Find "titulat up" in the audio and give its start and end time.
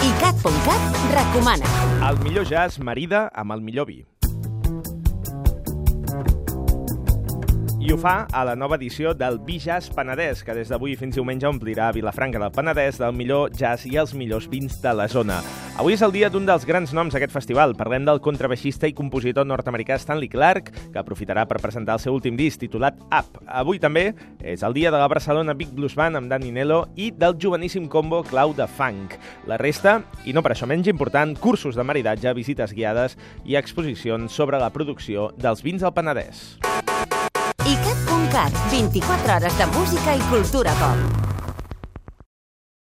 22.62-23.42